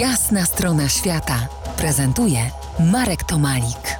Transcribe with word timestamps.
Jasna 0.00 0.44
strona 0.44 0.88
świata 0.88 1.48
prezentuje 1.78 2.38
Marek 2.92 3.24
Tomalik. 3.24 3.98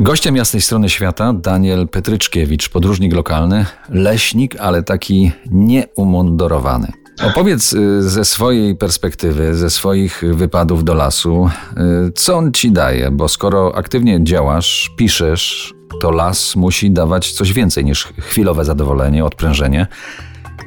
Gościem 0.00 0.36
jasnej 0.36 0.62
strony 0.62 0.88
świata 0.88 1.32
Daniel 1.32 1.88
Petryczkiewicz, 1.88 2.68
podróżnik 2.68 3.14
lokalny, 3.14 3.66
leśnik, 3.88 4.56
ale 4.60 4.82
taki 4.82 5.32
nieumundurowany. 5.50 6.92
Opowiedz 7.22 7.72
y, 7.72 8.10
ze 8.10 8.24
swojej 8.24 8.76
perspektywy, 8.76 9.54
ze 9.54 9.70
swoich 9.70 10.22
wypadów 10.32 10.84
do 10.84 10.94
lasu, 10.94 11.50
y, 12.08 12.12
co 12.12 12.36
on 12.36 12.52
ci 12.52 12.72
daje, 12.72 13.10
bo 13.10 13.28
skoro 13.28 13.76
aktywnie 13.76 14.24
działasz, 14.24 14.90
piszesz, 14.96 15.74
to 16.00 16.10
las 16.10 16.56
musi 16.56 16.90
dawać 16.90 17.32
coś 17.32 17.52
więcej 17.52 17.84
niż 17.84 18.08
chwilowe 18.18 18.64
zadowolenie, 18.64 19.24
odprężenie, 19.24 19.86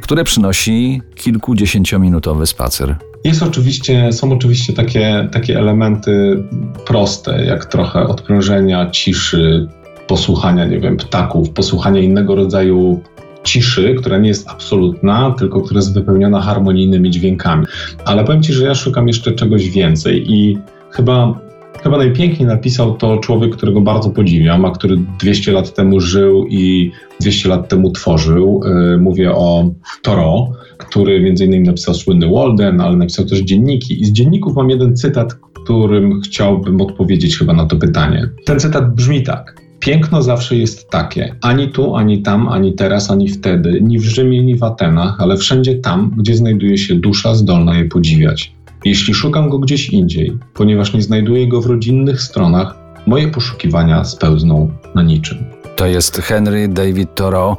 które 0.05 0.23
przynosi 0.23 1.01
kilkudziesięciominutowy 1.15 2.47
spacer. 2.47 2.95
Jest 3.23 3.43
oczywiście, 3.43 4.13
są 4.13 4.31
oczywiście 4.31 4.73
takie, 4.73 5.27
takie 5.31 5.59
elementy 5.59 6.43
proste, 6.85 7.45
jak 7.45 7.66
trochę 7.66 8.07
odprężenia, 8.07 8.89
ciszy, 8.89 9.67
posłuchania, 10.07 10.66
nie 10.66 10.80
wiem, 10.80 10.97
ptaków, 10.97 11.49
posłuchania 11.49 12.02
innego 12.02 12.35
rodzaju 12.35 13.02
ciszy, 13.44 13.95
która 13.99 14.17
nie 14.17 14.27
jest 14.27 14.49
absolutna, 14.49 15.35
tylko 15.39 15.61
która 15.61 15.77
jest 15.77 15.94
wypełniona 15.94 16.41
harmonijnymi 16.41 17.11
dźwiękami. 17.11 17.66
Ale 18.05 18.23
powiem 18.23 18.44
Ci, 18.44 18.53
że 18.53 18.66
ja 18.66 18.75
szukam 18.75 19.08
jeszcze 19.08 19.31
czegoś 19.31 19.69
więcej 19.69 20.31
i 20.31 20.58
chyba 20.91 21.39
chyba 21.85 21.98
najpiękniej 21.98 22.48
napisał 22.48 22.94
to 22.94 23.17
człowiek, 23.17 23.55
którego 23.55 23.81
bardzo 23.81 24.09
podziwiam, 24.09 24.66
a 24.66 24.71
który 24.71 24.98
200 25.20 25.52
lat 25.52 25.73
temu 25.73 25.99
żył 25.99 26.48
i 26.49 26.91
200 27.21 27.49
lat 27.49 27.70
temu 27.70 27.91
tworzył. 27.91 28.61
Y, 28.94 28.98
mówię 28.98 29.31
o 29.31 29.71
Toro, 30.02 30.52
który 30.77 31.21
między 31.21 31.45
innymi 31.45 31.66
napisał 31.66 31.94
słynny 31.94 32.30
Walden, 32.30 32.81
ale 32.81 32.98
napisał 32.98 33.25
też 33.25 33.39
dzienniki. 33.39 34.02
I 34.02 34.05
z 34.05 34.11
dzienników 34.11 34.55
mam 34.55 34.70
jeden 34.70 34.95
cytat, 34.95 35.34
którym 35.34 36.21
chciałbym 36.21 36.81
odpowiedzieć 36.81 37.38
chyba 37.38 37.53
na 37.53 37.66
to 37.66 37.75
pytanie. 37.75 38.30
Ten 38.45 38.59
cytat 38.59 38.95
brzmi 38.95 39.23
tak. 39.23 39.61
Piękno 39.80 40.22
zawsze 40.22 40.56
jest 40.56 40.89
takie, 40.89 41.36
ani 41.41 41.69
tu, 41.69 41.95
ani 41.95 42.22
tam, 42.22 42.47
ani 42.47 42.73
teraz, 42.73 43.11
ani 43.11 43.30
wtedy, 43.30 43.81
ni 43.81 44.00
w 44.00 44.03
Rzymie, 44.03 44.44
ni 44.44 44.56
w 44.56 44.63
Atenach, 44.63 45.22
ale 45.22 45.38
wszędzie 45.38 45.75
tam, 45.75 46.11
gdzie 46.17 46.36
znajduje 46.36 46.78
się 46.78 46.95
dusza 46.95 47.36
zdolna 47.36 47.78
je 47.78 47.86
podziwiać. 47.86 48.56
Jeśli 48.86 49.14
szukam 49.14 49.50
go 49.50 49.59
gdzieś 49.59 49.89
indziej, 49.89 50.38
ponieważ 50.53 50.94
nie 50.94 51.02
znajduję 51.02 51.47
go 51.47 51.61
w 51.61 51.66
rodzinnych 51.66 52.22
stronach, 52.22 52.75
moje 53.08 53.28
poszukiwania 53.28 54.03
spełzną 54.03 54.72
na 54.95 55.03
niczym. 55.03 55.38
To 55.75 55.86
jest 55.86 56.17
Henry 56.17 56.67
David 56.67 57.16
Thoreau. 57.16 57.56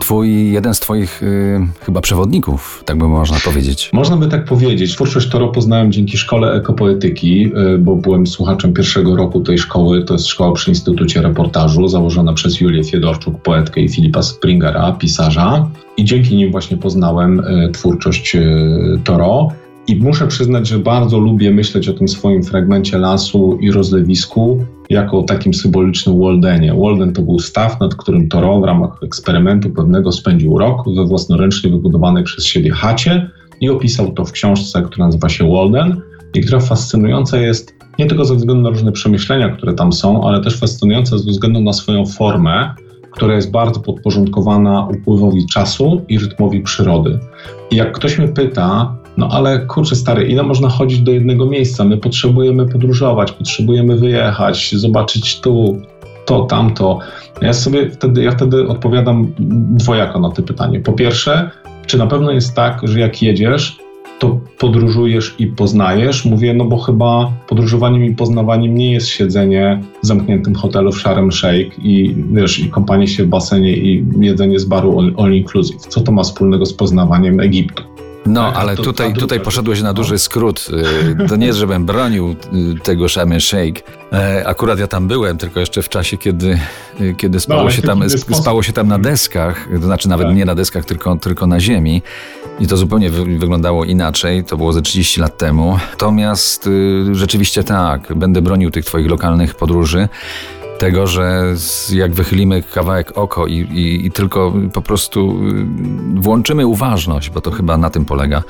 Twój, 0.00 0.52
jeden 0.52 0.74
z 0.74 0.80
twoich 0.80 1.22
y, 1.22 1.60
chyba 1.80 2.00
przewodników, 2.00 2.82
tak 2.86 2.98
by 2.98 3.08
można 3.08 3.36
powiedzieć. 3.44 3.90
Można 3.92 4.16
by 4.16 4.26
tak 4.26 4.44
powiedzieć. 4.44 4.94
Twórczość 4.94 5.28
Toro 5.28 5.48
poznałem 5.48 5.92
dzięki 5.92 6.18
Szkole 6.18 6.52
Ekopoetyki, 6.52 7.52
y, 7.74 7.78
bo 7.78 7.96
byłem 7.96 8.26
słuchaczem 8.26 8.72
pierwszego 8.72 9.16
roku 9.16 9.40
tej 9.40 9.58
szkoły. 9.58 10.04
To 10.04 10.14
jest 10.14 10.26
szkoła 10.26 10.52
przy 10.52 10.70
Instytucie 10.70 11.22
Reportażu, 11.22 11.88
założona 11.88 12.32
przez 12.32 12.60
Julię 12.60 12.84
Fiedorczuk, 12.84 13.42
poetkę 13.42 13.80
i 13.80 13.88
Filipa 13.88 14.22
Springera, 14.22 14.92
pisarza. 14.92 15.70
I 15.96 16.04
dzięki 16.04 16.36
nim 16.36 16.50
właśnie 16.50 16.76
poznałem 16.76 17.40
y, 17.40 17.70
twórczość 17.72 18.36
y, 18.36 18.98
Toro. 19.04 19.48
I 19.86 19.96
muszę 19.96 20.26
przyznać, 20.26 20.68
że 20.68 20.78
bardzo 20.78 21.18
lubię 21.18 21.50
myśleć 21.50 21.88
o 21.88 21.92
tym 21.92 22.08
swoim 22.08 22.42
fragmencie 22.42 22.98
lasu 22.98 23.58
i 23.60 23.70
rozlewisku 23.70 24.64
jako 24.90 25.22
takim 25.22 25.54
symbolicznym 25.54 26.20
Waldenie. 26.20 26.74
Walden 26.74 27.12
to 27.12 27.22
był 27.22 27.38
staw, 27.38 27.80
nad 27.80 27.94
którym 27.94 28.28
Toro 28.28 28.60
w 28.60 28.64
ramach 28.64 28.98
eksperymentu 29.02 29.70
pewnego 29.70 30.12
spędził 30.12 30.58
rok 30.58 30.82
we 30.96 31.04
własnoręcznie 31.04 31.70
wybudowanej 31.70 32.24
przez 32.24 32.46
siebie 32.46 32.70
chacie 32.70 33.30
i 33.60 33.70
opisał 33.70 34.12
to 34.12 34.24
w 34.24 34.32
książce, 34.32 34.82
która 34.82 35.06
nazywa 35.06 35.28
się 35.28 35.52
Walden 35.52 36.00
i 36.34 36.40
która 36.40 36.60
fascynująca 36.60 37.38
jest 37.38 37.74
nie 37.98 38.06
tylko 38.06 38.24
ze 38.24 38.34
względu 38.34 38.62
na 38.62 38.70
różne 38.70 38.92
przemyślenia, 38.92 39.48
które 39.48 39.74
tam 39.74 39.92
są, 39.92 40.28
ale 40.28 40.40
też 40.40 40.60
fascynująca 40.60 41.18
ze 41.18 41.30
względu 41.30 41.60
na 41.60 41.72
swoją 41.72 42.06
formę, 42.06 42.74
która 43.10 43.34
jest 43.34 43.50
bardzo 43.50 43.80
podporządkowana 43.80 44.86
upływowi 44.86 45.46
czasu 45.46 46.02
i 46.08 46.18
rytmowi 46.18 46.60
przyrody. 46.60 47.18
I 47.70 47.76
jak 47.76 47.92
ktoś 47.92 48.18
mnie 48.18 48.28
pyta, 48.28 48.96
no 49.16 49.28
ale 49.32 49.66
kurczę 49.66 49.96
stary, 49.96 50.24
ile 50.24 50.42
można 50.42 50.68
chodzić 50.68 51.00
do 51.00 51.12
jednego 51.12 51.46
miejsca? 51.46 51.84
My 51.84 51.96
potrzebujemy 51.96 52.66
podróżować, 52.66 53.32
potrzebujemy 53.32 53.96
wyjechać, 53.96 54.74
zobaczyć 54.76 55.40
tu, 55.40 55.80
to, 56.26 56.40
tamto. 56.40 56.98
Ja 57.42 57.52
sobie 57.52 57.90
wtedy, 57.90 58.22
ja 58.22 58.30
wtedy 58.30 58.68
odpowiadam 58.68 59.32
dwojako 59.78 60.20
na 60.20 60.30
to 60.30 60.42
pytanie. 60.42 60.80
Po 60.80 60.92
pierwsze, 60.92 61.50
czy 61.86 61.98
na 61.98 62.06
pewno 62.06 62.30
jest 62.30 62.54
tak, 62.54 62.80
że 62.82 63.00
jak 63.00 63.22
jedziesz, 63.22 63.78
to 64.18 64.40
podróżujesz 64.58 65.34
i 65.38 65.46
poznajesz? 65.46 66.24
Mówię, 66.24 66.54
no 66.54 66.64
bo 66.64 66.78
chyba 66.78 67.32
podróżowaniem 67.48 68.04
i 68.04 68.14
poznawaniem 68.14 68.74
nie 68.74 68.92
jest 68.92 69.08
siedzenie 69.08 69.80
w 70.02 70.06
zamkniętym 70.06 70.54
hotelu 70.54 70.92
w 70.92 70.98
Sharm 70.98 71.30
Sheikh 71.30 71.84
i 71.84 72.14
wiesz, 72.32 72.58
i 72.58 72.70
kąpanie 72.70 73.06
się 73.06 73.24
w 73.24 73.26
basenie 73.26 73.76
i 73.76 74.06
jedzenie 74.20 74.58
z 74.58 74.64
baru 74.64 74.98
all, 74.98 75.14
all 75.18 75.32
inclusive. 75.32 75.80
Co 75.80 76.00
to 76.00 76.12
ma 76.12 76.22
wspólnego 76.22 76.66
z 76.66 76.72
poznawaniem 76.72 77.40
Egiptu? 77.40 77.83
No, 78.26 78.52
tak, 78.52 78.56
ale 78.60 78.76
tutaj, 78.76 79.14
tutaj 79.14 79.40
poszedłeś 79.40 79.82
na 79.82 79.92
duży 79.92 80.18
skrót. 80.18 80.68
Y, 81.24 81.28
to 81.28 81.36
nie 81.36 81.46
jest, 81.46 81.58
żebym 81.58 81.86
bronił 81.86 82.36
y, 82.76 82.80
tego 82.82 83.08
Sharm 83.08 83.40
Shake. 83.40 83.82
Akurat 84.44 84.78
ja 84.78 84.86
tam 84.86 85.08
byłem, 85.08 85.38
tylko 85.38 85.60
jeszcze 85.60 85.82
w 85.82 85.88
czasie, 85.88 86.18
kiedy, 86.18 86.58
y, 87.00 87.14
kiedy 87.18 87.40
spało, 87.40 87.64
no, 87.64 87.70
się 87.70 87.82
tam, 87.82 88.10
spało 88.10 88.62
się 88.62 88.72
tam 88.72 88.88
na 88.88 88.98
deskach, 88.98 89.68
to 89.80 89.86
znaczy 89.86 90.08
nawet 90.08 90.26
tak. 90.26 90.36
nie 90.36 90.44
na 90.44 90.54
deskach, 90.54 90.84
tylko, 90.84 91.16
tylko 91.16 91.46
na 91.46 91.60
ziemi. 91.60 92.02
I 92.60 92.66
to 92.66 92.76
zupełnie 92.76 93.10
wyglądało 93.10 93.84
inaczej, 93.84 94.44
to 94.44 94.56
było 94.56 94.72
ze 94.72 94.82
30 94.82 95.20
lat 95.20 95.38
temu. 95.38 95.78
Natomiast 95.90 96.68
rzeczywiście 97.12 97.64
tak, 97.64 98.14
będę 98.16 98.42
bronił 98.42 98.70
tych 98.70 98.84
twoich 98.84 99.10
lokalnych 99.10 99.54
podróży 99.54 100.08
tego, 100.78 101.06
że 101.06 101.54
jak 101.92 102.12
wychylimy 102.12 102.62
kawałek 102.62 103.18
oko 103.18 103.46
i, 103.46 103.52
i, 103.52 104.06
i, 104.06 104.10
tylko 104.10 104.52
po 104.72 104.82
prostu 104.82 105.40
y, 105.48 106.20
włączymy 106.20 106.66
uważność, 106.66 107.30
bo 107.30 107.40
to 107.40 107.50
chyba 107.50 107.78
na 107.78 107.90
tym 107.90 108.04
polega, 108.04 108.42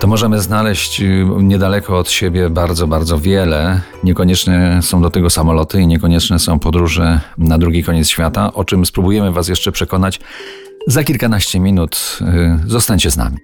to 0.00 0.06
możemy 0.06 0.40
znaleźć 0.40 1.00
y, 1.00 1.26
niedaleko 1.38 1.98
od 1.98 2.10
siebie 2.10 2.50
bardzo, 2.50 2.86
bardzo 2.86 3.18
wiele. 3.18 3.80
Niekoniecznie 4.04 4.78
są 4.82 5.02
do 5.02 5.10
tego 5.10 5.30
samoloty 5.30 5.80
i 5.80 5.86
niekoniecznie 5.86 6.38
są 6.38 6.58
podróże 6.58 7.20
na 7.38 7.58
drugi 7.58 7.84
koniec 7.84 8.08
świata, 8.08 8.52
o 8.52 8.64
czym 8.64 8.86
spróbujemy 8.86 9.32
Was 9.32 9.48
jeszcze 9.48 9.72
przekonać 9.72 10.20
za 10.86 11.04
kilkanaście 11.04 11.60
minut. 11.60 12.18
Y, 12.66 12.70
zostańcie 12.70 13.10
z 13.10 13.16
nami. 13.16 13.36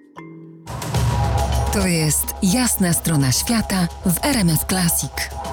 To 1.73 1.87
jest 1.87 2.35
jasna 2.43 2.93
strona 2.93 3.33
świata 3.33 3.89
w 4.07 4.25
RMS 4.25 4.65
Classic. 4.69 5.46